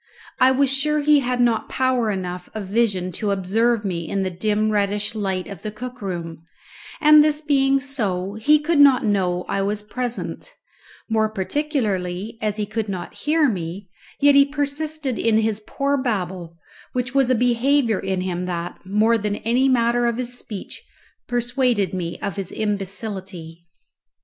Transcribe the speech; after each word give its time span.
I 0.39 0.49
was 0.49 0.73
sure 0.73 1.01
he 1.01 1.19
had 1.19 1.39
not 1.39 1.69
power 1.69 2.09
enough 2.09 2.49
of 2.55 2.65
vision 2.65 3.11
to 3.11 3.29
observe 3.29 3.85
me 3.85 4.09
in 4.09 4.23
the 4.23 4.31
dim 4.31 4.71
reddish 4.71 5.13
light 5.13 5.47
of 5.47 5.61
the 5.61 5.69
cook 5.69 6.01
room, 6.01 6.41
and 6.99 7.23
this 7.23 7.41
being 7.41 7.79
so, 7.79 8.33
he 8.33 8.57
could 8.57 8.79
not 8.79 9.05
know 9.05 9.45
I 9.47 9.61
was 9.61 9.83
present, 9.83 10.55
more 11.07 11.29
particularly 11.29 12.39
as 12.41 12.57
he 12.57 12.65
could 12.65 12.89
not 12.89 13.13
hear 13.13 13.47
me, 13.47 13.89
yet 14.19 14.33
he 14.33 14.43
persisted 14.43 15.19
in 15.19 15.37
his 15.37 15.61
poor 15.67 15.97
babble, 16.01 16.57
which 16.93 17.13
was 17.13 17.29
a 17.29 17.35
behaviour 17.35 17.99
in 17.99 18.21
him 18.21 18.47
that, 18.47 18.79
more 18.83 19.19
than 19.19 19.35
even 19.35 19.53
the 19.53 19.69
matter 19.69 20.07
of 20.07 20.17
his 20.17 20.35
speech, 20.35 20.81
persuaded 21.27 21.93
me 21.93 22.17
of 22.21 22.37
his 22.37 22.51
imbecility. 22.51 23.67